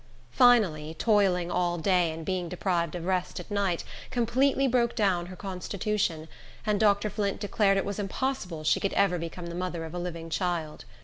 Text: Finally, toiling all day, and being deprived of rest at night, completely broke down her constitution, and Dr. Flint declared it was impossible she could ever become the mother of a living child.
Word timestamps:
Finally, 0.31 0.95
toiling 0.95 1.51
all 1.51 1.77
day, 1.77 2.11
and 2.11 2.25
being 2.25 2.49
deprived 2.49 2.95
of 2.95 3.05
rest 3.05 3.39
at 3.39 3.51
night, 3.51 3.83
completely 4.09 4.67
broke 4.67 4.95
down 4.95 5.27
her 5.27 5.35
constitution, 5.35 6.27
and 6.65 6.79
Dr. 6.79 7.07
Flint 7.11 7.39
declared 7.39 7.77
it 7.77 7.85
was 7.85 7.99
impossible 7.99 8.63
she 8.63 8.79
could 8.79 8.93
ever 8.93 9.19
become 9.19 9.45
the 9.45 9.53
mother 9.53 9.85
of 9.85 9.93
a 9.93 9.99
living 9.99 10.31
child. 10.31 10.85